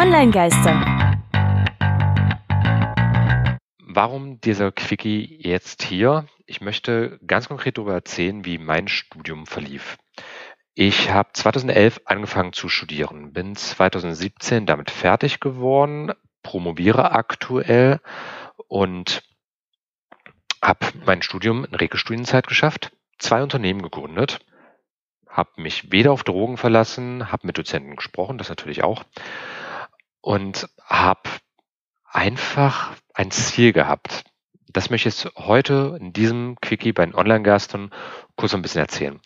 Online-Geister. 0.00 1.28
Warum 3.80 4.40
dieser 4.40 4.72
Quickie 4.72 5.38
jetzt 5.42 5.82
hier? 5.82 6.24
Ich 6.46 6.62
möchte 6.62 7.20
ganz 7.26 7.48
konkret 7.48 7.76
darüber 7.76 7.92
erzählen, 7.92 8.46
wie 8.46 8.56
mein 8.56 8.88
Studium 8.88 9.44
verlief. 9.44 9.98
Ich 10.72 11.10
habe 11.10 11.28
2011 11.34 12.00
angefangen 12.06 12.54
zu 12.54 12.70
studieren, 12.70 13.34
bin 13.34 13.54
2017 13.54 14.64
damit 14.64 14.90
fertig 14.90 15.38
geworden, 15.38 16.12
promoviere 16.42 17.12
aktuell 17.12 18.00
und 18.68 19.22
habe 20.62 20.86
mein 21.04 21.20
Studium 21.20 21.66
in 21.66 21.74
Regelstudienzeit 21.74 22.46
geschafft, 22.46 22.90
zwei 23.18 23.42
Unternehmen 23.42 23.82
gegründet, 23.82 24.38
habe 25.28 25.50
mich 25.58 25.92
weder 25.92 26.12
auf 26.12 26.24
Drogen 26.24 26.56
verlassen, 26.56 27.30
habe 27.30 27.46
mit 27.46 27.58
Dozenten 27.58 27.96
gesprochen, 27.96 28.38
das 28.38 28.48
natürlich 28.48 28.82
auch, 28.82 29.04
und 30.20 30.68
habe 30.84 31.30
einfach 32.04 32.94
ein 33.14 33.30
Ziel 33.30 33.72
gehabt. 33.72 34.24
Das 34.68 34.90
möchte 34.90 35.08
ich 35.08 35.14
jetzt 35.14 35.36
heute 35.36 35.96
in 36.00 36.12
diesem 36.12 36.56
Quickie 36.60 36.92
bei 36.92 37.04
den 37.04 37.14
Online-Gastern 37.14 37.90
kurz 38.36 38.54
ein 38.54 38.62
bisschen 38.62 38.80
erzählen. 38.80 39.20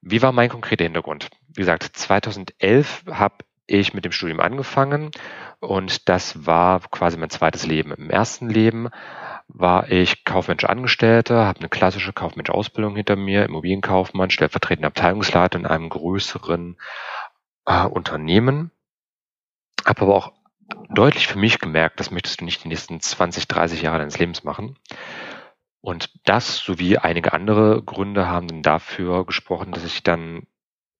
Wie 0.00 0.22
war 0.22 0.32
mein 0.32 0.48
konkreter 0.48 0.84
Hintergrund? 0.84 1.28
Wie 1.48 1.60
gesagt, 1.60 1.84
2011 1.84 3.04
habe 3.10 3.36
ich 3.66 3.94
mit 3.94 4.04
dem 4.04 4.12
Studium 4.12 4.40
angefangen 4.40 5.10
und 5.60 6.08
das 6.08 6.46
war 6.46 6.80
quasi 6.90 7.16
mein 7.16 7.30
zweites 7.30 7.66
Leben. 7.66 7.92
Im 7.92 8.10
ersten 8.10 8.48
Leben 8.48 8.88
war 9.46 9.90
ich 9.90 10.24
Kaufmensch 10.24 10.64
Angestellter, 10.64 11.46
habe 11.46 11.60
eine 11.60 11.68
klassische 11.68 12.12
Kaufmensch 12.12 12.50
Ausbildung 12.50 12.96
hinter 12.96 13.16
mir, 13.16 13.44
Immobilienkaufmann, 13.44 14.30
stellvertretender 14.30 14.88
Abteilungsleiter 14.88 15.58
in 15.58 15.66
einem 15.66 15.88
größeren 15.88 16.78
äh, 17.66 17.84
Unternehmen, 17.84 18.72
habe 19.86 20.02
aber 20.02 20.14
auch 20.14 20.32
deutlich 20.88 21.26
für 21.26 21.38
mich 21.38 21.58
gemerkt, 21.58 22.00
das 22.00 22.10
möchtest 22.10 22.40
du 22.40 22.44
nicht 22.44 22.64
die 22.64 22.68
nächsten 22.68 23.00
20, 23.00 23.48
30 23.48 23.82
Jahre 23.82 23.98
deines 23.98 24.18
Lebens 24.18 24.44
machen. 24.44 24.76
Und 25.80 26.10
das 26.24 26.58
sowie 26.58 26.98
einige 26.98 27.32
andere 27.32 27.82
Gründe 27.82 28.28
haben 28.28 28.48
dann 28.48 28.62
dafür 28.62 29.24
gesprochen, 29.24 29.72
dass 29.72 29.84
ich 29.84 30.02
dann 30.02 30.46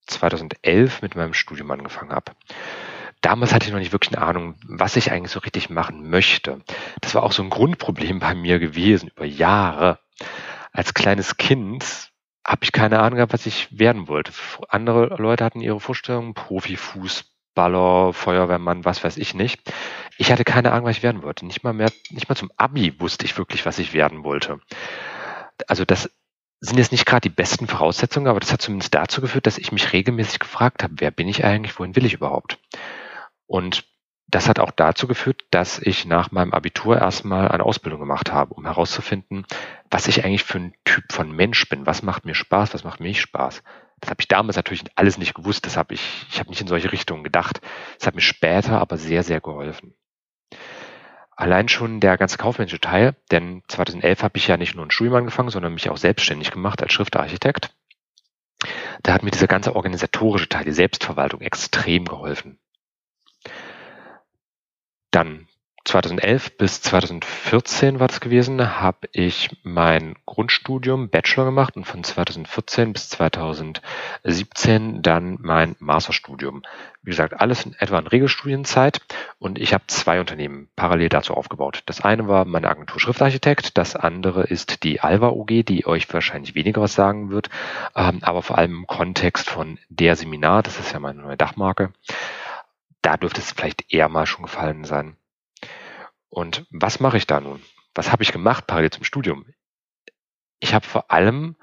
2011 0.06 1.02
mit 1.02 1.14
meinem 1.16 1.34
Studium 1.34 1.70
angefangen 1.70 2.12
habe. 2.12 2.32
Damals 3.20 3.52
hatte 3.52 3.66
ich 3.66 3.72
noch 3.72 3.78
nicht 3.78 3.92
wirklich 3.92 4.16
eine 4.16 4.26
Ahnung, 4.26 4.54
was 4.66 4.96
ich 4.96 5.12
eigentlich 5.12 5.32
so 5.32 5.40
richtig 5.40 5.68
machen 5.68 6.08
möchte. 6.08 6.62
Das 7.02 7.14
war 7.14 7.22
auch 7.22 7.32
so 7.32 7.42
ein 7.42 7.50
Grundproblem 7.50 8.18
bei 8.18 8.34
mir 8.34 8.58
gewesen 8.58 9.10
über 9.14 9.26
Jahre. 9.26 9.98
Als 10.72 10.94
kleines 10.94 11.36
Kind 11.36 12.10
habe 12.46 12.64
ich 12.64 12.72
keine 12.72 13.00
Ahnung 13.00 13.16
gehabt, 13.16 13.34
was 13.34 13.44
ich 13.44 13.78
werden 13.78 14.08
wollte. 14.08 14.32
Andere 14.68 15.16
Leute 15.16 15.44
hatten 15.44 15.60
ihre 15.60 15.80
Vorstellungen, 15.80 16.32
Profifußballer, 17.54 18.12
Feuerwehrmann, 18.12 18.84
was 18.84 19.02
weiß 19.02 19.16
ich 19.16 19.34
nicht. 19.34 19.60
Ich 20.18 20.30
hatte 20.30 20.44
keine 20.44 20.72
Ahnung, 20.72 20.86
was 20.86 20.96
ich 20.96 21.02
werden 21.02 21.22
wollte. 21.22 21.46
Nicht 21.46 21.64
mal 21.64 21.72
mehr, 21.72 21.90
nicht 22.10 22.28
mal 22.28 22.34
zum 22.34 22.50
Abi 22.56 22.98
wusste 23.00 23.24
ich 23.24 23.36
wirklich, 23.38 23.66
was 23.66 23.78
ich 23.78 23.92
werden 23.92 24.24
wollte. 24.24 24.60
Also 25.66 25.84
das 25.84 26.10
sind 26.60 26.78
jetzt 26.78 26.92
nicht 26.92 27.06
gerade 27.06 27.22
die 27.22 27.34
besten 27.34 27.66
Voraussetzungen, 27.66 28.26
aber 28.26 28.40
das 28.40 28.52
hat 28.52 28.60
zumindest 28.62 28.94
dazu 28.94 29.20
geführt, 29.20 29.46
dass 29.46 29.58
ich 29.58 29.72
mich 29.72 29.92
regelmäßig 29.92 30.40
gefragt 30.40 30.82
habe, 30.82 30.94
wer 30.98 31.10
bin 31.10 31.28
ich 31.28 31.44
eigentlich, 31.44 31.78
wohin 31.78 31.96
will 31.96 32.04
ich 32.04 32.14
überhaupt? 32.14 32.58
Und 33.46 33.84
das 34.26 34.48
hat 34.48 34.60
auch 34.60 34.70
dazu 34.70 35.08
geführt, 35.08 35.42
dass 35.50 35.80
ich 35.80 36.04
nach 36.04 36.30
meinem 36.30 36.52
Abitur 36.52 36.98
erstmal 36.98 37.48
eine 37.48 37.64
Ausbildung 37.64 37.98
gemacht 37.98 38.30
habe, 38.30 38.54
um 38.54 38.64
herauszufinden, 38.64 39.44
was 39.90 40.06
ich 40.06 40.24
eigentlich 40.24 40.44
für 40.44 40.58
ein 40.58 40.74
Typ 40.84 41.04
von 41.10 41.32
Mensch 41.32 41.68
bin. 41.68 41.86
Was 41.86 42.02
macht 42.02 42.26
mir 42.26 42.34
Spaß, 42.34 42.74
was 42.74 42.84
macht 42.84 43.00
mir 43.00 43.08
nicht 43.08 43.20
Spaß. 43.20 43.62
Das 44.00 44.10
habe 44.10 44.20
ich 44.20 44.28
damals 44.28 44.56
natürlich 44.56 44.84
alles 44.94 45.18
nicht 45.18 45.34
gewusst. 45.34 45.66
Das 45.66 45.76
habe 45.76 45.94
ich, 45.94 46.26
ich 46.30 46.38
habe 46.38 46.50
nicht 46.50 46.60
in 46.60 46.66
solche 46.66 46.92
Richtungen 46.92 47.24
gedacht. 47.24 47.60
Das 47.98 48.06
hat 48.06 48.14
mir 48.14 48.20
später 48.22 48.80
aber 48.80 48.96
sehr, 48.96 49.22
sehr 49.22 49.40
geholfen. 49.40 49.94
Allein 51.36 51.68
schon 51.68 52.00
der 52.00 52.18
ganze 52.18 52.36
kaufmännische 52.36 52.80
Teil, 52.80 53.16
denn 53.30 53.62
2011 53.68 54.22
habe 54.22 54.36
ich 54.36 54.46
ja 54.46 54.58
nicht 54.58 54.74
nur 54.74 54.84
ein 54.84 54.90
Studium 54.90 55.16
angefangen, 55.16 55.48
sondern 55.48 55.72
mich 55.72 55.88
auch 55.88 55.96
selbstständig 55.96 56.50
gemacht 56.50 56.82
als 56.82 56.92
Schriftarchitekt. 56.92 57.74
Da 59.02 59.14
hat 59.14 59.22
mir 59.22 59.30
dieser 59.30 59.46
ganze 59.46 59.74
organisatorische 59.74 60.48
Teil, 60.48 60.64
die 60.64 60.72
Selbstverwaltung 60.72 61.40
extrem 61.40 62.04
geholfen. 62.04 62.58
Dann 65.10 65.48
2011 65.84 66.58
bis 66.58 66.82
2014 66.82 68.00
war 68.00 68.06
das 68.06 68.20
gewesen, 68.20 68.80
habe 68.80 69.08
ich 69.12 69.56
mein 69.62 70.14
Grundstudium 70.26 71.08
Bachelor 71.08 71.46
gemacht 71.46 71.76
und 71.76 71.84
von 71.84 72.04
2014 72.04 72.92
bis 72.92 73.08
2017 73.08 75.00
dann 75.02 75.38
mein 75.40 75.76
Masterstudium. 75.78 76.62
Wie 77.02 77.10
gesagt, 77.10 77.40
alles 77.40 77.64
in 77.64 77.74
etwa 77.78 77.98
in 77.98 78.06
Regelstudienzeit 78.06 79.00
und 79.38 79.58
ich 79.58 79.72
habe 79.72 79.84
zwei 79.86 80.20
Unternehmen 80.20 80.68
parallel 80.76 81.08
dazu 81.08 81.34
aufgebaut. 81.34 81.82
Das 81.86 82.02
eine 82.02 82.28
war 82.28 82.44
meine 82.44 82.68
Agentur 82.68 83.00
Schriftarchitekt, 83.00 83.78
das 83.78 83.96
andere 83.96 84.44
ist 84.44 84.84
die 84.84 85.00
Alva 85.00 85.28
OG, 85.28 85.64
die 85.64 85.86
euch 85.86 86.12
wahrscheinlich 86.12 86.54
weniger 86.54 86.82
was 86.82 86.94
sagen 86.94 87.30
wird, 87.30 87.48
ähm, 87.96 88.18
aber 88.20 88.42
vor 88.42 88.58
allem 88.58 88.80
im 88.80 88.86
Kontext 88.86 89.48
von 89.48 89.78
der 89.88 90.14
Seminar, 90.14 90.62
das 90.62 90.78
ist 90.78 90.92
ja 90.92 91.00
meine 91.00 91.22
neue 91.22 91.38
Dachmarke. 91.38 91.92
Da 93.02 93.16
dürfte 93.16 93.40
es 93.40 93.52
vielleicht 93.52 93.92
eher 93.92 94.10
mal 94.10 94.26
schon 94.26 94.42
gefallen 94.42 94.84
sein. 94.84 95.16
Und 96.30 96.64
was 96.70 97.00
mache 97.00 97.16
ich 97.16 97.26
da 97.26 97.40
nun? 97.40 97.62
Was 97.94 98.12
habe 98.12 98.22
ich 98.22 98.32
gemacht 98.32 98.66
parallel 98.66 98.90
zum 98.90 99.04
Studium? 99.04 99.44
Ich 100.60 100.74
habe 100.74 100.86
vor 100.86 101.10
allem 101.10 101.56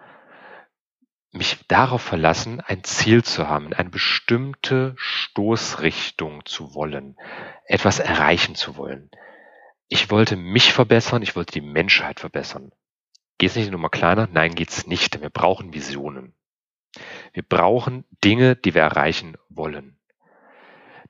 mich 1.31 1.57
darauf 1.67 2.01
verlassen, 2.01 2.61
ein 2.61 2.83
Ziel 2.83 3.23
zu 3.23 3.47
haben, 3.47 3.73
eine 3.73 3.89
bestimmte 3.89 4.95
Stoßrichtung 4.97 6.45
zu 6.45 6.73
wollen, 6.73 7.17
etwas 7.65 7.99
erreichen 7.99 8.55
zu 8.55 8.75
wollen. 8.75 9.09
Ich 9.87 10.09
wollte 10.09 10.35
mich 10.35 10.73
verbessern, 10.73 11.21
ich 11.21 11.35
wollte 11.35 11.53
die 11.53 11.61
Menschheit 11.61 12.19
verbessern. 12.19 12.71
Geht 13.37 13.51
es 13.51 13.55
nicht 13.55 13.71
nur 13.71 13.79
mal 13.79 13.89
kleiner? 13.89 14.27
Nein, 14.31 14.55
geht 14.55 14.69
es 14.69 14.87
nicht. 14.87 15.21
Wir 15.21 15.29
brauchen 15.29 15.73
Visionen. 15.73 16.33
Wir 17.31 17.43
brauchen 17.43 18.03
Dinge, 18.23 18.55
die 18.55 18.73
wir 18.73 18.81
erreichen 18.81 19.37
wollen. 19.49 19.99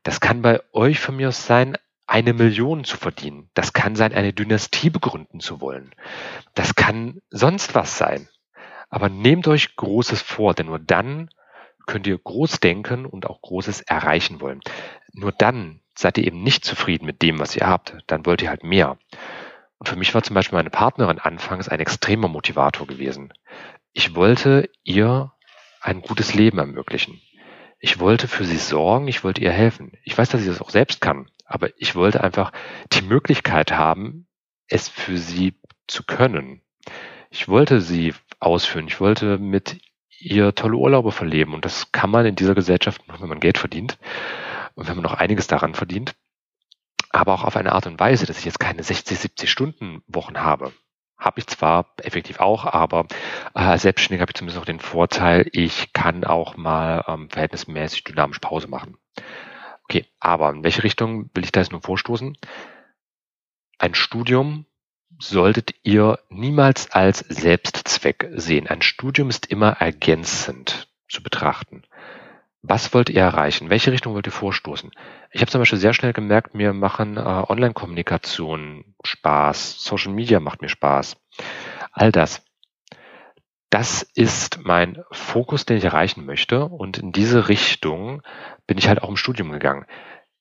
Das 0.03 0.19
kann 0.19 0.41
bei 0.41 0.61
euch 0.73 0.99
von 0.99 1.15
mir 1.15 1.29
aus 1.29 1.45
sein, 1.45 1.77
eine 2.07 2.33
Million 2.33 2.85
zu 2.85 2.97
verdienen. 2.97 3.49
Das 3.53 3.73
kann 3.73 3.95
sein, 3.95 4.13
eine 4.13 4.33
Dynastie 4.33 4.89
begründen 4.89 5.39
zu 5.39 5.61
wollen. 5.61 5.93
Das 6.55 6.75
kann 6.75 7.21
sonst 7.29 7.75
was 7.75 7.97
sein. 7.97 8.27
Aber 8.89 9.09
nehmt 9.09 9.47
euch 9.47 9.75
Großes 9.75 10.21
vor, 10.21 10.53
denn 10.53 10.67
nur 10.67 10.79
dann 10.79 11.29
könnt 11.85 12.07
ihr 12.07 12.17
groß 12.17 12.59
denken 12.59 13.05
und 13.05 13.25
auch 13.25 13.41
Großes 13.41 13.81
erreichen 13.81 14.39
wollen. 14.41 14.61
Nur 15.13 15.31
dann 15.31 15.81
seid 15.95 16.17
ihr 16.17 16.25
eben 16.25 16.43
nicht 16.43 16.63
zufrieden 16.63 17.05
mit 17.05 17.21
dem, 17.21 17.39
was 17.39 17.55
ihr 17.55 17.67
habt. 17.67 17.97
Dann 18.07 18.25
wollt 18.25 18.41
ihr 18.41 18.49
halt 18.49 18.63
mehr. 18.63 18.97
Und 19.77 19.89
für 19.89 19.95
mich 19.95 20.13
war 20.13 20.23
zum 20.23 20.33
Beispiel 20.33 20.57
meine 20.57 20.69
Partnerin 20.69 21.19
anfangs 21.19 21.67
ein 21.67 21.79
extremer 21.79 22.27
Motivator 22.29 22.87
gewesen. 22.87 23.33
Ich 23.93 24.15
wollte 24.15 24.69
ihr 24.83 25.33
ein 25.81 26.01
gutes 26.01 26.33
Leben 26.33 26.59
ermöglichen. 26.59 27.21
Ich 27.79 27.99
wollte 27.99 28.27
für 28.27 28.45
sie 28.45 28.57
sorgen, 28.57 29.07
ich 29.07 29.23
wollte 29.23 29.41
ihr 29.41 29.51
helfen. 29.51 29.93
Ich 30.03 30.17
weiß, 30.17 30.29
dass 30.29 30.41
sie 30.41 30.47
das 30.47 30.61
auch 30.61 30.69
selbst 30.69 30.99
kann. 31.01 31.29
Aber 31.47 31.69
ich 31.77 31.95
wollte 31.95 32.23
einfach 32.23 32.51
die 32.91 33.01
Möglichkeit 33.01 33.71
haben, 33.71 34.27
es 34.67 34.89
für 34.89 35.17
sie 35.17 35.55
zu 35.87 36.03
können. 36.03 36.61
Ich 37.29 37.47
wollte 37.47 37.81
sie 37.81 38.13
ausführen. 38.39 38.87
Ich 38.87 38.99
wollte 38.99 39.37
mit 39.37 39.79
ihr 40.19 40.53
tolle 40.55 40.77
Urlaube 40.77 41.11
verleben. 41.11 41.53
Und 41.53 41.65
das 41.65 41.91
kann 41.91 42.09
man 42.09 42.25
in 42.25 42.35
dieser 42.35 42.55
Gesellschaft 42.55 43.01
wenn 43.07 43.29
man 43.29 43.39
Geld 43.39 43.57
verdient 43.57 43.97
und 44.75 44.87
wenn 44.87 44.95
man 44.95 45.03
noch 45.03 45.13
einiges 45.13 45.47
daran 45.47 45.73
verdient. 45.73 46.15
Aber 47.11 47.33
auch 47.33 47.43
auf 47.43 47.55
eine 47.55 47.71
Art 47.71 47.87
und 47.87 47.99
Weise, 47.99 48.25
dass 48.25 48.39
ich 48.39 48.45
jetzt 48.45 48.59
keine 48.59 48.83
60, 48.83 49.17
70 49.17 49.49
Stunden 49.49 50.03
Wochen 50.07 50.39
habe. 50.39 50.73
Habe 51.17 51.39
ich 51.39 51.47
zwar 51.47 51.93
effektiv 52.03 52.39
auch, 52.39 52.65
aber 52.65 53.07
äh, 53.55 53.59
als 53.59 53.81
Selbstständiger 53.81 54.21
habe 54.21 54.31
ich 54.31 54.35
zumindest 54.35 54.61
auch 54.61 54.65
den 54.65 54.79
Vorteil, 54.79 55.47
ich 55.51 55.93
kann 55.93 56.23
auch 56.23 56.57
mal 56.57 57.03
ähm, 57.07 57.29
verhältnismäßig 57.31 58.03
dynamisch 58.03 58.37
Pause 58.37 58.67
machen. 58.67 58.97
Okay, 59.89 60.05
aber 60.19 60.49
in 60.49 60.63
welche 60.63 60.83
Richtung 60.83 61.29
will 61.33 61.45
ich 61.45 61.51
da 61.53 61.61
jetzt 61.61 61.71
nur 61.71 61.81
vorstoßen? 61.81 62.37
Ein 63.77 63.95
Studium 63.95 64.65
solltet 65.17 65.75
ihr 65.83 66.19
niemals 66.29 66.91
als 66.91 67.19
Selbstzweck 67.19 68.29
sehen. 68.35 68.67
Ein 68.67 68.81
Studium 68.81 69.29
ist 69.29 69.45
immer 69.45 69.71
ergänzend 69.79 70.89
zu 71.07 71.23
betrachten. 71.23 71.83
Was 72.61 72.93
wollt 72.93 73.09
ihr 73.09 73.21
erreichen? 73.21 73.69
Welche 73.69 73.93
Richtung 73.93 74.13
wollt 74.13 74.25
ihr 74.25 74.33
vorstoßen? 74.33 74.91
Ich 75.31 75.39
habe 75.39 75.49
zum 75.49 75.61
Beispiel 75.61 75.79
sehr 75.79 75.93
schnell 75.93 76.11
gemerkt, 76.11 76.53
mir 76.53 76.73
machen 76.73 77.15
äh, 77.15 77.21
Online-Kommunikation 77.21 78.95
Spaß, 79.05 79.81
Social 79.81 80.11
Media 80.11 80.41
macht 80.41 80.61
mir 80.61 80.69
Spaß. 80.69 81.15
All 81.93 82.11
das. 82.11 82.43
Das 83.69 84.01
ist 84.15 84.59
mein 84.63 85.03
Fokus, 85.11 85.65
den 85.65 85.77
ich 85.77 85.83
erreichen 85.83 86.25
möchte. 86.25 86.65
Und 86.65 86.97
in 86.97 87.11
diese 87.11 87.49
Richtung 87.49 88.21
bin 88.65 88.77
ich 88.77 88.87
halt 88.87 89.01
auch 89.01 89.09
im 89.09 89.17
Studium 89.17 89.51
gegangen. 89.51 89.85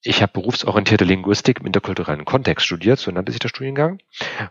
Ich 0.03 0.23
habe 0.23 0.33
berufsorientierte 0.33 1.05
Linguistik 1.05 1.61
im 1.61 1.67
interkulturellen 1.67 2.25
Kontext 2.25 2.65
studiert, 2.65 2.99
so 2.99 3.11
nannte 3.11 3.33
sich 3.33 3.41
der 3.41 3.49
Studiengang. 3.49 3.99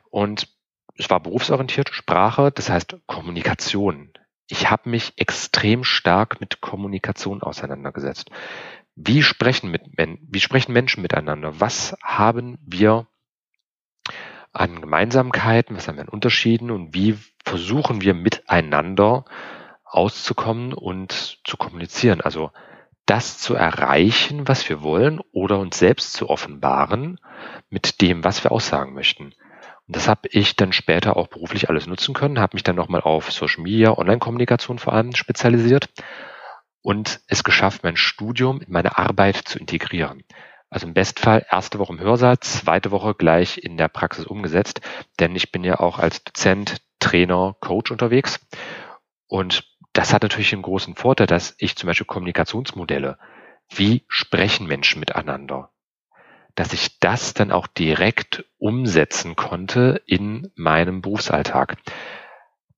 Und 0.10 0.50
es 0.98 1.10
war 1.10 1.22
berufsorientiert, 1.22 1.90
Sprache, 1.94 2.52
das 2.52 2.70
heißt 2.70 2.98
Kommunikation. 3.06 4.12
Ich 4.48 4.70
habe 4.70 4.90
mich 4.90 5.14
extrem 5.18 5.84
stark 5.84 6.42
mit 6.42 6.62
Kommunikation 6.62 7.42
auseinandergesetzt. 7.42 8.30
Wie 8.96 9.24
sprechen, 9.24 9.72
mit, 9.72 9.84
wie 9.98 10.40
sprechen 10.40 10.74
Menschen 10.74 11.02
miteinander? 11.02 11.60
Was 11.60 11.96
haben 12.02 12.58
wir 12.62 13.08
an 14.56 14.82
Gemeinsamkeiten, 14.82 15.76
was 15.76 15.88
haben 15.88 15.98
wir 15.98 16.04
an 16.04 16.10
Unterschieden 16.10 16.72
und 16.72 16.94
wie 16.94 17.18
versuchen 17.44 18.02
wir 18.02 18.14
miteinander 18.14 19.26
auszukommen 19.84 20.74
und 20.74 21.40
zu 21.44 21.58
kommunizieren? 21.58 22.22
Also 22.22 22.52
das 23.06 23.38
zu 23.38 23.54
erreichen, 23.54 24.48
was 24.48 24.68
wir 24.68 24.82
wollen 24.82 25.20
oder 25.32 25.60
uns 25.60 25.78
selbst 25.78 26.14
zu 26.14 26.30
offenbaren 26.30 27.20
mit 27.70 28.02
dem, 28.02 28.24
was 28.24 28.44
wir 28.44 28.52
aussagen 28.52 28.94
möchten. 28.94 29.34
Und 29.88 29.96
das 29.96 30.08
habe 30.08 30.28
ich 30.32 30.56
dann 30.56 30.74
später 30.74 31.16
auch 31.16 31.28
beruflich 31.28 31.70
alles 31.70 31.86
nutzen 31.86 32.16
können, 32.16 32.40
habe 32.40 32.56
mich 32.56 32.64
dann 32.64 32.76
nochmal 32.76 33.02
auf 33.02 33.32
Social 33.32 33.62
Media, 33.62 33.96
Online-Kommunikation 33.96 34.80
vor 34.80 34.94
allem 34.94 35.14
spezialisiert 35.14 35.90
und 36.82 37.22
es 37.28 37.44
geschafft, 37.44 37.84
mein 37.84 37.98
Studium 37.98 38.62
in 38.62 38.72
meine 38.72 38.98
Arbeit 38.98 39.38
zu 39.38 39.60
integrieren. 39.60 40.24
Also 40.70 40.88
im 40.88 40.94
Bestfall 40.94 41.46
erste 41.50 41.80
Woche 41.80 41.94
im 41.94 42.00
Hörsaal, 42.00 42.40
zweite 42.40 42.92
Woche 42.92 43.14
gleich 43.14 43.58
in 43.58 43.78
der 43.78 43.88
Praxis 43.88 44.26
umgesetzt, 44.26 44.82
denn 45.20 45.36
ich 45.36 45.52
bin 45.52 45.64
ja 45.64 45.80
auch 45.80 46.00
als 46.00 46.24
Dozent, 46.24 46.82
Trainer, 47.00 47.56
Coach 47.60 47.92
unterwegs 47.92 48.40
und 49.28 49.66
das 49.94 50.14
hat 50.14 50.24
natürlich 50.24 50.52
einen 50.52 50.62
großen 50.62 50.96
Vorteil, 50.96 51.28
dass 51.28 51.56
ich 51.58 51.78
zum 51.78 51.88
Beispiel 51.88 52.06
Kommunikationsmodelle, 52.06 53.18
wie 53.70 54.04
sprechen 54.10 54.68
Menschen 54.68 55.00
miteinander, 55.00 55.72
dass 56.56 56.74
ich 56.74 57.00
das 57.00 57.34
dann 57.34 57.52
auch 57.52 57.68
direkt 57.68 58.46
umsetzen 58.58 59.36
konnte 59.36 60.02
in 60.06 60.52
meinem 60.56 61.02
Berufsalltag. 61.02 61.78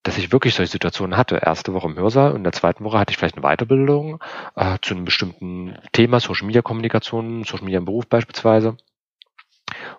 Dass 0.08 0.18
ich 0.18 0.32
wirklich 0.32 0.56
solche 0.56 0.72
Situationen 0.72 1.18
hatte. 1.18 1.36
Erste 1.36 1.74
Woche 1.74 1.90
im 1.90 1.98
Hörsaal 1.98 2.32
und 2.32 2.38
in 2.38 2.44
der 2.46 2.54
zweiten 2.54 2.86
Woche 2.86 2.98
hatte 2.98 3.12
ich 3.12 3.18
vielleicht 3.18 3.36
eine 3.36 3.46
Weiterbildung 3.46 4.24
äh, 4.56 4.78
zu 4.82 4.94
einem 4.94 5.04
bestimmten 5.04 5.78
Thema, 5.92 6.22
Social 6.22 6.48
Media 6.48 6.62
Kommunikation, 6.62 7.44
Social 7.44 7.66
Media 7.66 7.80
im 7.80 7.84
Beruf 7.84 8.08
beispielsweise. 8.08 8.78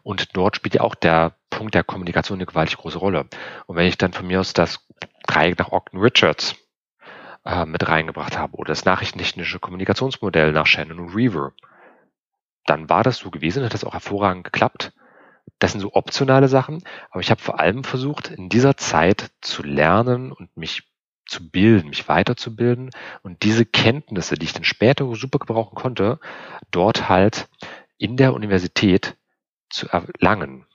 Und 0.02 0.34
dort 0.34 0.56
spielt 0.56 0.76
ja 0.76 0.80
auch 0.80 0.94
der 0.94 1.34
Punkt 1.50 1.74
der 1.74 1.84
Kommunikation 1.84 2.38
eine 2.38 2.46
gewaltig 2.46 2.78
große 2.78 2.96
Rolle. 2.96 3.26
Und 3.66 3.76
wenn 3.76 3.86
ich 3.86 3.98
dann 3.98 4.14
von 4.14 4.26
mir 4.26 4.40
aus 4.40 4.54
das 4.54 4.82
Dreieck 5.26 5.58
nach 5.58 5.72
Ogden 5.72 6.00
Richards 6.00 6.56
äh, 7.44 7.66
mit 7.66 7.86
reingebracht 7.86 8.38
habe 8.38 8.56
oder 8.56 8.68
das 8.68 8.86
nachrichtentechnische 8.86 9.58
Kommunikationsmodell 9.58 10.52
nach 10.52 10.64
Shannon 10.64 11.00
und 11.00 11.14
Reaver, 11.14 11.52
dann 12.64 12.88
war 12.88 13.02
das 13.02 13.18
so 13.18 13.30
gewesen, 13.30 13.62
hat 13.62 13.74
das 13.74 13.84
auch 13.84 13.92
hervorragend 13.92 14.44
geklappt. 14.44 14.94
Das 15.58 15.72
sind 15.72 15.80
so 15.80 15.94
optionale 15.94 16.48
Sachen, 16.48 16.82
aber 17.10 17.20
ich 17.20 17.30
habe 17.30 17.40
vor 17.40 17.60
allem 17.60 17.84
versucht, 17.84 18.30
in 18.30 18.48
dieser 18.48 18.76
Zeit 18.76 19.30
zu 19.40 19.62
lernen 19.62 20.32
und 20.32 20.56
mich 20.56 20.84
zu 21.26 21.50
bilden, 21.50 21.90
mich 21.90 22.08
weiterzubilden 22.08 22.90
und 23.22 23.42
diese 23.42 23.66
Kenntnisse, 23.66 24.36
die 24.36 24.46
ich 24.46 24.54
dann 24.54 24.64
später 24.64 25.14
super 25.14 25.38
gebrauchen 25.38 25.74
konnte, 25.74 26.18
dort 26.70 27.08
halt 27.08 27.48
in 27.98 28.16
der 28.16 28.34
Universität 28.34 29.16
zu 29.68 29.88
erlangen. 29.88 30.66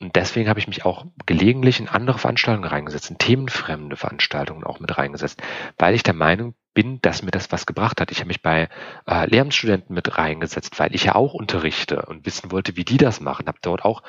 Und 0.00 0.16
deswegen 0.16 0.48
habe 0.48 0.58
ich 0.58 0.66
mich 0.66 0.84
auch 0.84 1.06
gelegentlich 1.24 1.80
in 1.80 1.88
andere 1.88 2.18
Veranstaltungen 2.18 2.68
reingesetzt, 2.68 3.10
in 3.10 3.18
themenfremde 3.18 3.96
Veranstaltungen 3.96 4.64
auch 4.64 4.80
mit 4.80 4.98
reingesetzt, 4.98 5.42
weil 5.78 5.94
ich 5.94 6.02
der 6.02 6.14
Meinung 6.14 6.54
bin, 6.74 7.00
dass 7.00 7.22
mir 7.22 7.30
das 7.30 7.52
was 7.52 7.66
gebracht 7.66 8.00
hat. 8.00 8.10
Ich 8.10 8.18
habe 8.18 8.28
mich 8.28 8.42
bei 8.42 8.68
äh, 9.06 9.26
Lehramtsstudenten 9.26 9.94
mit 9.94 10.18
reingesetzt, 10.18 10.78
weil 10.78 10.94
ich 10.94 11.04
ja 11.04 11.14
auch 11.14 11.32
unterrichte 11.32 12.02
und 12.02 12.26
wissen 12.26 12.50
wollte, 12.50 12.76
wie 12.76 12.84
die 12.84 12.96
das 12.96 13.20
machen. 13.20 13.46
Habe 13.46 13.58
dort 13.62 13.84
auch 13.84 14.02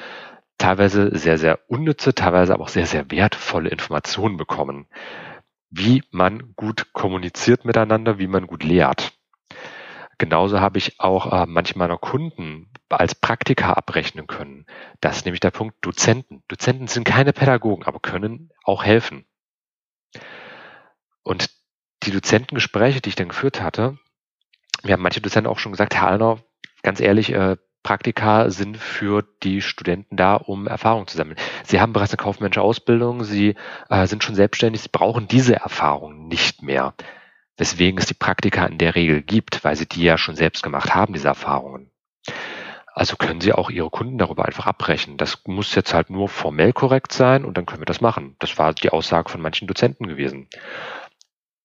teilweise 0.58 1.16
sehr, 1.18 1.38
sehr 1.38 1.60
unnütze, 1.68 2.16
teilweise 2.16 2.54
aber 2.54 2.64
auch 2.64 2.70
sehr, 2.70 2.88
sehr 2.88 3.12
wertvolle 3.12 3.70
Informationen 3.70 4.38
bekommen, 4.38 4.88
wie 5.70 6.04
man 6.12 6.54
gut 6.56 6.94
kommuniziert 6.94 7.66
miteinander, 7.66 8.18
wie 8.20 8.28
man 8.28 8.48
gut 8.48 8.64
lehrt. 8.64 9.15
Genauso 10.18 10.62
habe 10.62 10.78
ich 10.78 11.00
auch 11.00 11.32
äh, 11.32 11.46
manche 11.46 11.78
meiner 11.78 11.98
Kunden 11.98 12.72
als 12.90 13.16
Praktika 13.16 13.74
abrechnen 13.74 14.28
können. 14.28 14.66
Das 15.02 15.18
ist 15.18 15.26
nämlich 15.26 15.42
der 15.42 15.52
Punkt 15.52 15.78
Dozenten. 15.82 16.44
Dozenten 16.48 16.88
sind 16.88 17.04
keine 17.04 17.34
Pädagogen, 17.34 17.84
aber 17.84 18.00
können 18.00 18.52
auch 18.64 18.84
helfen. 18.84 19.26
Und 21.24 21.50
die 22.04 22.12
Dozentengespräche, 22.12 23.02
die 23.02 23.10
ich 23.10 23.16
dann 23.16 23.30
geführt 23.30 23.62
hatte, 23.62 23.98
mir 24.84 24.94
haben 24.94 25.02
manche 25.02 25.22
Dozenten 25.22 25.50
auch 25.50 25.60
schon 25.60 25.72
gesagt, 25.72 25.96
Herr 25.96 26.08
Allner, 26.08 26.40
ganz 26.84 27.00
ehrlich, 27.00 27.32
äh, 27.34 27.58
Praktika 27.86 28.50
sind 28.50 28.78
für 28.78 29.24
die 29.44 29.62
Studenten 29.62 30.16
da, 30.18 30.36
um 30.36 30.66
Erfahrung 30.66 31.08
zu 31.08 31.18
sammeln. 31.18 31.38
Sie 31.64 31.80
haben 31.80 31.94
bereits 31.94 32.12
eine 32.12 32.18
kaufmännische 32.18 32.62
Ausbildung, 32.62 33.24
sie 33.24 33.56
äh, 33.90 34.08
sind 34.08 34.24
schon 34.24 34.34
selbstständig, 34.34 34.82
sie 34.82 34.90
brauchen 34.92 35.28
diese 35.28 35.56
Erfahrung 35.56 36.28
nicht 36.28 36.64
mehr 36.64 36.96
weswegen 37.58 38.00
es 38.00 38.06
die 38.06 38.14
Praktika 38.14 38.66
in 38.66 38.78
der 38.78 38.96
Regel 38.96 39.22
gibt, 39.22 39.64
weil 39.64 39.76
sie 39.76 39.88
die 39.88 40.04
ja 40.04 40.18
schon 40.18 40.36
selbst 40.36 40.64
gemacht 40.64 40.94
haben, 40.94 41.14
diese 41.14 41.28
Erfahrungen. 41.28 41.92
Also 42.94 43.18
können 43.18 43.42
Sie 43.42 43.52
auch 43.52 43.70
Ihre 43.70 43.90
Kunden 43.90 44.18
darüber 44.18 44.46
einfach 44.46 44.68
abbrechen. 44.68 45.18
Das 45.18 45.42
muss 45.46 45.76
jetzt 45.76 45.94
halt 45.94 46.10
nur 46.10 46.30
formell 46.30 46.72
korrekt 46.72 47.12
sein 47.12 47.44
und 47.44 47.58
dann 47.58 47.66
können 47.66 47.82
wir 47.82 47.86
das 47.86 48.00
machen. 48.00 48.38
Das 48.40 48.58
war 48.58 48.74
die 48.74 48.90
Aussage 48.90 49.30
von 49.30 49.42
manchen 49.42 49.68
Dozenten 49.68 50.08
gewesen. 50.08 50.48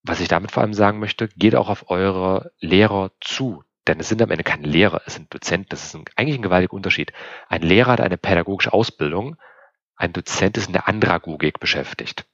Was 0.02 0.20
ich 0.20 0.26
damit 0.26 0.50
vor 0.50 0.64
allem 0.64 0.74
sagen 0.74 0.98
möchte, 0.98 1.28
geht 1.28 1.54
auch 1.54 1.68
auf 1.68 1.88
eure 1.88 2.50
Lehrer 2.58 3.12
zu. 3.20 3.62
Denn 3.86 4.00
es 4.00 4.08
sind 4.08 4.20
am 4.22 4.30
Ende 4.32 4.42
keine 4.42 4.66
Lehrer, 4.66 5.02
es 5.06 5.14
sind 5.14 5.32
Dozenten. 5.32 5.68
Das 5.68 5.84
ist 5.84 5.94
ein, 5.94 6.04
eigentlich 6.16 6.36
ein 6.36 6.42
gewaltiger 6.42 6.74
Unterschied. 6.74 7.12
Ein 7.48 7.62
Lehrer 7.62 7.92
hat 7.92 8.00
eine 8.00 8.18
pädagogische 8.18 8.72
Ausbildung, 8.72 9.36
ein 9.94 10.12
Dozent 10.12 10.56
ist 10.56 10.66
in 10.66 10.72
der 10.72 10.88
Andragogik 10.88 11.60
beschäftigt. 11.60 12.26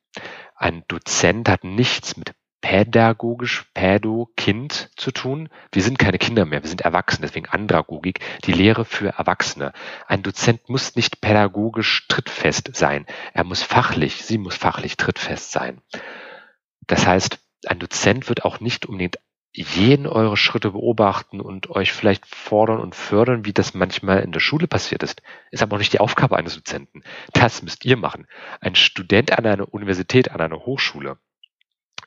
Ein 0.55 0.85
Dozent 0.89 1.49
hat 1.49 1.65
nichts 1.65 2.17
mit 2.17 2.33
pädagogisch, 2.61 3.65
pädo, 3.75 4.31
Kind 4.37 4.91
zu 4.97 5.13
tun. 5.13 5.49
Wir 5.73 5.83
sind 5.83 5.99
keine 5.99 6.19
Kinder 6.19 6.45
mehr, 6.45 6.63
wir 6.63 6.69
sind 6.69 6.81
Erwachsene, 6.81 7.27
deswegen 7.27 7.47
Andragogik, 7.47 8.21
die 8.45 8.53
Lehre 8.53 8.85
für 8.85 9.11
Erwachsene. 9.11 9.73
Ein 10.07 10.23
Dozent 10.23 10.69
muss 10.69 10.97
nicht 10.97 11.21
pädagogisch 11.21 12.09
trittfest 12.09 12.75
sein. 12.75 13.07
Er 13.35 13.45
muss 13.45 13.63
fachlich, 13.63 14.25
sie 14.25 14.39
muss 14.39 14.57
fachlich 14.57 14.97
trittfest 14.97 15.53
sein. 15.53 15.81
Das 16.87 17.07
heißt, 17.07 17.39
ein 17.67 17.79
Dozent 17.79 18.29
wird 18.29 18.45
auch 18.45 18.61
nicht 18.61 18.87
unbedingt 18.87 19.19
jeden 19.57 20.07
eure 20.07 20.37
Schritte 20.37 20.73
beobachten 20.73 21.41
und 21.41 21.71
euch 21.71 21.93
vielleicht 21.93 22.27
fordern 22.27 22.79
und 22.79 22.95
fördern, 22.95 23.47
wie 23.47 23.55
das 23.55 23.73
manchmal 23.73 24.21
in 24.21 24.33
der 24.33 24.41
Schule 24.41 24.67
passiert 24.67 25.03
ist. 25.03 25.23
Ist 25.51 25.63
aber 25.63 25.77
auch 25.77 25.79
nicht 25.79 25.95
die 25.95 26.01
Aufgabe 26.01 26.37
eines 26.37 26.57
Dozenten. 26.57 27.03
Das 27.33 27.63
müsst 27.63 27.85
ihr 27.85 27.97
machen. 27.97 28.27
Ein 28.61 28.75
Student 28.75 29.33
an 29.33 29.47
einer 29.47 29.73
Universität, 29.73 30.31
an 30.31 30.41
einer 30.41 30.67
Hochschule 30.67 31.19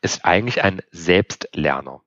ist 0.01 0.25
eigentlich 0.25 0.63
ein 0.63 0.81
Selbstlerner. 0.91 2.01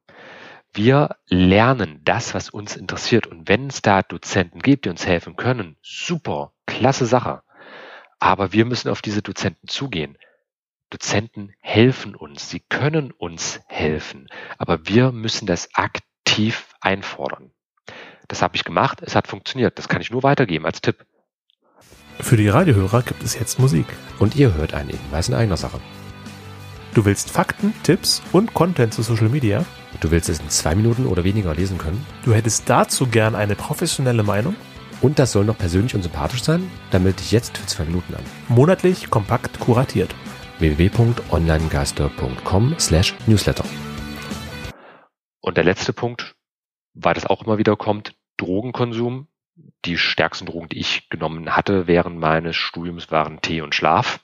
Wir 0.73 1.17
lernen 1.26 2.00
das, 2.02 2.34
was 2.34 2.49
uns 2.49 2.76
interessiert. 2.76 3.26
Und 3.26 3.49
wenn 3.49 3.69
es 3.69 3.82
da 3.82 4.02
Dozenten 4.02 4.61
gibt, 4.61 4.87
die 4.87 4.88
uns 4.88 5.06
helfen 5.06 5.37
können, 5.37 5.77
super, 5.82 6.53
klasse 6.67 7.05
Sache. 7.05 7.43
Aber 8.19 8.53
wir 8.53 8.65
müssen 8.65 8.89
auf 8.89 9.03
diese 9.03 9.20
Dozenten 9.20 9.69
zugehen. 9.69 10.17
Dozenten 10.89 11.55
helfen 11.60 12.15
uns, 12.15 12.51
sie 12.51 12.60
können 12.60 13.12
uns 13.12 13.60
helfen, 13.67 14.29
aber 14.58 14.86
wir 14.86 15.10
müssen 15.10 15.46
das 15.46 15.70
aktiv 15.74 16.74
einfordern. 16.81 17.51
Das 18.29 18.43
habe 18.43 18.56
ich 18.56 18.65
gemacht, 18.65 19.01
es 19.03 19.17
hat 19.17 19.27
funktioniert. 19.27 19.79
Das 19.79 19.89
kann 19.89 20.03
ich 20.03 20.10
nur 20.10 20.22
weitergeben 20.22 20.67
als 20.67 20.81
Tipp. 20.81 21.05
Für 22.20 22.36
die 22.36 22.48
Radiohörer 22.48 23.03
gibt 23.03 23.22
es 23.22 23.39
jetzt 23.39 23.58
Musik. 23.58 23.86
Und 24.19 24.36
ihr 24.36 24.55
hört 24.55 24.74
einen 24.74 24.91
Hinweis 24.91 25.29
in 25.29 25.34
eigener 25.34 25.56
Sache. 25.56 25.81
Du 26.94 27.06
willst 27.06 27.31
Fakten, 27.31 27.72
Tipps 27.84 28.22
und 28.32 28.53
Content 28.53 28.93
zu 28.93 29.01
Social 29.01 29.31
Media? 29.31 29.65
Du 30.03 30.11
willst 30.11 30.29
es 30.29 30.41
in 30.41 30.51
zwei 30.51 30.75
Minuten 30.75 31.06
oder 31.06 31.25
weniger 31.25 31.55
lesen 31.55 31.79
können? 31.79 32.05
Du 32.22 32.34
hättest 32.34 32.69
dazu 32.69 33.06
gern 33.06 33.34
eine 33.34 33.55
professionelle 33.55 34.22
Meinung? 34.22 34.56
Und 35.01 35.19
das 35.19 35.32
soll 35.32 35.46
noch 35.46 35.56
persönlich 35.56 35.94
und 35.94 36.03
sympathisch 36.03 36.43
sein? 36.43 36.70
Dann 36.91 37.03
melde 37.03 37.17
dich 37.17 37.32
jetzt 37.32 37.56
für 37.56 37.65
zwei 37.65 37.87
Minuten 37.87 38.15
an. 38.15 38.22
Monatlich 38.49 39.08
kompakt 39.08 39.58
kuratiert. 39.58 40.15
www.onlinegeister.com 40.58 42.75
slash 42.79 43.15
newsletter. 43.27 43.65
Und 45.41 45.56
der 45.56 45.65
letzte 45.65 45.94
Punkt, 45.94 46.34
weil 46.93 47.15
das 47.15 47.25
auch 47.25 47.43
immer 47.43 47.56
wieder 47.56 47.75
kommt, 47.75 48.17
Drogenkonsum. 48.37 49.29
Die 49.87 49.96
stärksten 49.96 50.44
Drogen, 50.44 50.69
die 50.69 50.81
ich 50.81 51.08
genommen 51.08 51.56
hatte 51.56 51.87
während 51.87 52.19
meines 52.19 52.55
Studiums, 52.55 53.11
waren 53.11 53.41
Tee 53.41 53.63
und 53.63 53.75
Schlaf 53.75 54.20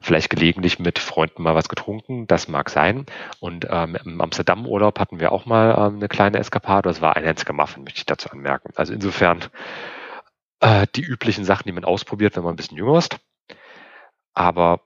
vielleicht 0.00 0.30
gelegentlich 0.30 0.78
mit 0.78 0.98
Freunden 0.98 1.42
mal 1.42 1.54
was 1.54 1.68
getrunken, 1.68 2.26
das 2.26 2.48
mag 2.48 2.70
sein. 2.70 3.06
Und 3.38 3.66
ähm, 3.68 3.96
im 4.04 4.20
Amsterdam-Urlaub 4.20 4.98
hatten 4.98 5.20
wir 5.20 5.32
auch 5.32 5.46
mal 5.46 5.74
ähm, 5.76 5.96
eine 5.96 6.08
kleine 6.08 6.38
Eskapade, 6.38 6.88
das 6.88 7.00
war 7.00 7.16
ein 7.16 7.24
einziger 7.24 7.52
Muffin, 7.52 7.84
möchte 7.84 7.98
ich 7.98 8.06
dazu 8.06 8.30
anmerken. 8.30 8.72
Also 8.76 8.92
insofern 8.94 9.40
äh, 10.60 10.86
die 10.96 11.02
üblichen 11.02 11.44
Sachen, 11.44 11.64
die 11.66 11.72
man 11.72 11.84
ausprobiert, 11.84 12.36
wenn 12.36 12.44
man 12.44 12.54
ein 12.54 12.56
bisschen 12.56 12.78
jünger 12.78 12.98
ist. 12.98 13.18
Aber 14.32 14.80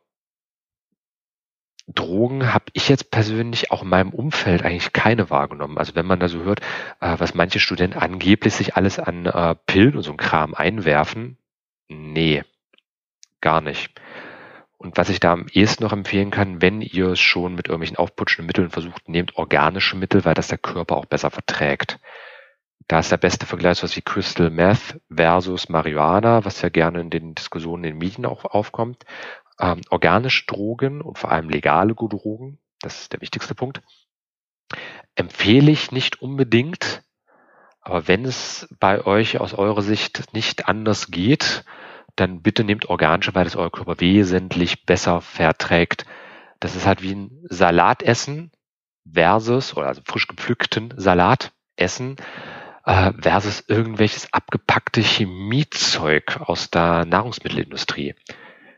Drogen 1.87 2.52
habe 2.52 2.64
ich 2.73 2.88
jetzt 2.88 3.11
persönlich 3.11 3.71
auch 3.71 3.83
in 3.83 3.88
meinem 3.88 4.11
Umfeld 4.11 4.62
eigentlich 4.62 4.92
keine 4.92 5.28
wahrgenommen. 5.28 5.76
Also 5.76 5.94
wenn 5.94 6.06
man 6.06 6.18
da 6.18 6.28
so 6.28 6.42
hört, 6.42 6.61
äh, 7.00 7.16
was 7.18 7.35
manche 7.35 7.61
Studenten 7.61 7.99
angeblich 7.99 8.54
sich 8.54 8.76
alles 8.76 8.99
an 8.99 9.26
äh, 9.26 9.54
Pillen 9.66 9.97
und 9.97 10.02
so 10.02 10.11
ein 10.11 10.16
Kram 10.16 10.54
einwerfen, 10.54 11.37
nee, 11.88 12.42
gar 13.40 13.61
nicht. 13.61 13.90
Und 14.76 14.97
was 14.97 15.09
ich 15.09 15.21
da 15.21 15.33
am 15.33 15.47
ehesten 15.52 15.85
noch 15.85 15.93
empfehlen 15.93 16.31
kann, 16.31 16.61
wenn 16.61 16.83
ihr 16.83 17.09
es 17.09 17.21
schon 17.21 17.54
mit 17.54 17.69
irgendwelchen 17.69 17.97
aufputschenden 17.97 18.47
Mitteln 18.47 18.71
versucht, 18.71 19.09
nehmt 19.09 19.37
organische 19.37 19.97
Mittel, 19.97 20.25
weil 20.25 20.35
das 20.35 20.49
der 20.49 20.59
Körper 20.59 20.97
auch 20.97 21.07
besser 21.07 21.31
verträgt. 21.31 21.99
Da 22.87 22.99
ist 22.99 23.11
der 23.11 23.16
beste 23.16 23.47
Vergleich 23.47 23.83
was 23.83 23.97
wie 23.97 24.02
Crystal 24.02 24.50
Meth 24.50 25.00
versus 25.11 25.69
Marihuana, 25.69 26.45
was 26.45 26.61
ja 26.61 26.69
gerne 26.69 27.00
in 27.00 27.11
den 27.11 27.35
Diskussionen 27.35 27.85
in 27.85 27.90
den 27.93 27.99
Medien 27.99 28.26
auch 28.26 28.45
aufkommt. 28.45 29.04
Ähm, 29.59 29.81
organische 29.90 30.45
Drogen 30.47 31.00
und 31.00 31.19
vor 31.19 31.31
allem 31.31 31.49
legale 31.49 31.95
Drogen, 31.95 32.59
das 32.81 33.02
ist 33.02 33.12
der 33.12 33.21
wichtigste 33.21 33.54
Punkt, 33.54 33.81
empfehle 35.14 35.71
ich 35.71 35.93
nicht 35.93 36.21
unbedingt. 36.21 37.02
Aber 37.81 38.09
wenn 38.09 38.25
es 38.25 38.69
bei 38.81 39.04
euch 39.07 39.40
aus 39.40 39.54
eurer 39.54 39.83
Sicht 39.83 40.35
nicht 40.35 40.69
anders 40.69 41.09
geht, 41.09 41.64
dann 42.16 42.42
bitte 42.42 42.64
nehmt 42.64 42.87
organische, 42.87 43.35
weil 43.35 43.47
es 43.47 43.56
euer 43.56 43.71
Körper 43.71 44.00
wesentlich 44.00 44.87
besser 44.87 45.21
verträgt. 45.21 46.04
Das 46.61 46.76
ist 46.76 46.87
halt 46.87 47.02
wie 47.02 47.14
ein 47.14 47.44
Salatessen 47.49 48.52
versus, 49.11 49.76
oder 49.76 49.88
also 49.88 50.02
frisch 50.04 50.26
gepflückten 50.26 50.94
Salat 50.97 51.52
essen 51.76 52.16
äh, 52.85 53.12
versus 53.21 53.64
irgendwelches 53.68 54.33
abgepackte 54.33 55.00
Chemiezeug 55.00 56.40
aus 56.40 56.71
der 56.71 57.04
Nahrungsmittelindustrie. 57.04 58.14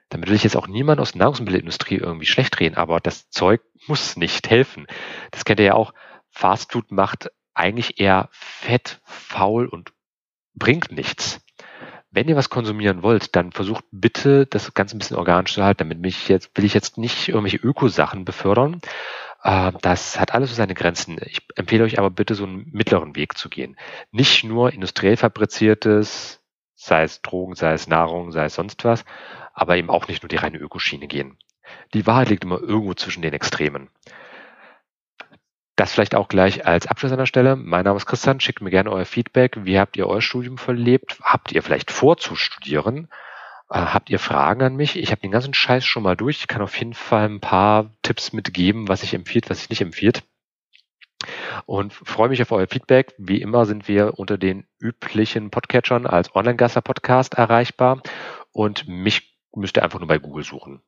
Damit 0.09 0.29
will 0.29 0.37
ich 0.37 0.45
jetzt 0.45 0.57
auch 0.57 0.69
niemand 0.69 1.01
aus 1.01 1.13
der 1.13 1.21
Nahrungsmittelindustrie 1.21 1.97
irgendwie 1.97 2.27
schlecht 2.27 2.59
reden, 2.61 2.77
aber 2.77 3.01
das 3.01 3.29
Zeug 3.31 3.63
muss 3.87 4.17
nicht 4.17 4.49
helfen. 4.49 4.87
Das 5.33 5.45
kennt 5.45 5.61
ihr 5.61 5.67
ja 5.67 5.75
auch. 5.75 5.93
Fastfood 6.31 6.93
macht 6.93 7.31
eigentlich 7.55 7.99
eher 7.99 8.29
fett, 8.31 9.01
faul 9.05 9.67
und 9.67 9.93
bringt 10.55 10.93
nichts. 10.93 11.41
Wenn 12.17 12.29
ihr 12.29 12.37
was 12.37 12.49
konsumieren 12.49 13.03
wollt, 13.03 13.37
dann 13.37 13.53
versucht 13.53 13.85
bitte, 13.91 14.47
das 14.47 14.73
Ganze 14.73 14.97
ein 14.97 14.99
bisschen 14.99 15.19
organisch 15.19 15.53
zu 15.53 15.63
halten. 15.63 15.81
Damit 15.81 15.99
mich 15.99 16.29
jetzt, 16.29 16.51
will 16.57 16.65
ich 16.65 16.73
jetzt 16.73 16.97
nicht 16.97 17.29
irgendwelche 17.29 17.59
Ökosachen 17.59 18.25
befördern, 18.25 18.81
äh, 19.43 19.73
das 19.83 20.19
hat 20.19 20.33
alles 20.33 20.49
so 20.49 20.57
seine 20.57 20.73
Grenzen. 20.73 21.19
Ich 21.27 21.41
empfehle 21.57 21.85
euch 21.85 21.99
aber 21.99 22.09
bitte 22.09 22.35
so 22.35 22.45
einen 22.45 22.71
mittleren 22.73 23.17
Weg 23.17 23.37
zu 23.37 23.51
gehen. 23.51 23.77
Nicht 24.13 24.45
nur 24.45 24.73
industriell 24.73 25.19
fabriziertes, 25.19 26.41
sei 26.75 27.03
es 27.03 27.21
Drogen, 27.21 27.55
sei 27.55 27.75
es 27.75 27.87
Nahrung, 27.87 28.33
sei 28.33 28.47
es 28.47 28.55
sonst 28.55 28.83
was, 28.87 29.05
aber 29.53 29.77
eben 29.77 29.91
auch 29.91 30.09
nicht 30.09 30.23
nur 30.23 30.31
die 30.31 30.37
reine 30.37 30.57
Ökoschiene 30.57 31.09
gehen. 31.09 31.37
Die 31.93 32.07
Wahrheit 32.07 32.31
liegt 32.31 32.45
immer 32.45 32.63
irgendwo 32.63 32.95
zwischen 32.95 33.21
den 33.21 33.35
Extremen. 33.35 33.91
Das 35.77 35.93
vielleicht 35.93 36.15
auch 36.15 36.29
gleich 36.29 36.67
als 36.67 36.87
Abschluss 36.87 37.13
an 37.13 37.19
der 37.19 37.27
Stelle. 37.27 37.55
Mein 37.55 37.85
Name 37.85 37.99
ist 37.99 38.07
Christian, 38.07 38.41
schickt 38.41 38.63
mir 38.63 38.71
gerne 38.71 38.91
euer 38.91 39.05
Feedback. 39.05 39.67
Wie 39.67 39.79
habt 39.79 39.99
ihr 39.99 40.09
euer 40.09 40.23
Studium 40.23 40.57
verlebt? 40.57 41.19
Habt 41.23 41.53
ihr 41.53 41.63
vielleicht 41.63 41.91
vor 41.91 42.17
zu 42.17 42.35
studieren? 42.35 43.09
Äh, 43.69 43.81
habt 43.81 44.09
ihr 44.09 44.19
Fragen 44.19 44.63
an 44.63 44.77
mich? 44.77 44.97
Ich 44.97 45.11
habe 45.11 45.21
den 45.21 45.31
ganzen 45.31 45.53
Scheiß 45.53 45.85
schon 45.85 46.03
mal 46.03 46.17
durch. 46.17 46.39
Ich 46.39 46.49
kann 46.49 46.63
auf 46.63 46.79
jeden 46.79 46.95
Fall 46.95 47.29
ein 47.29 47.41
paar 47.41 47.91
Tipps 48.01 48.33
mitgeben, 48.33 48.89
was 48.89 49.03
ich 49.03 49.13
empfiehlt, 49.13 49.51
was 49.51 49.61
ich 49.61 49.69
nicht 49.69 49.83
empfiehlt. 49.83 50.23
Und 51.67 51.93
freue 51.93 52.31
mich 52.31 52.41
auf 52.41 52.53
euer 52.53 52.69
Feedback. 52.69 53.15
Wie 53.19 53.43
immer 53.43 53.67
sind 53.67 53.87
wir 53.87 54.19
unter 54.19 54.39
den 54.39 54.67
üblichen 54.79 55.51
Podcatchern 55.51 56.07
als 56.07 56.35
Online-Gaster-Podcast 56.35 57.35
erreichbar. 57.35 58.03
Und 58.53 58.89
mich 58.89 59.37
müsst 59.55 59.77
ihr 59.77 59.83
einfach 59.83 59.99
nur 59.99 60.09
bei 60.09 60.19
Google 60.19 60.45
suchen. 60.45 60.81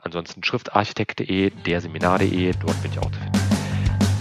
Ansonsten 0.00 0.42
schriftarchitekt.de, 0.42 1.50
derseminar.de, 1.50 2.52
dort 2.58 2.82
bin 2.82 2.92
ich 2.92 2.98
auch 2.98 3.10
zu 3.10 3.20
finden. 3.20 3.41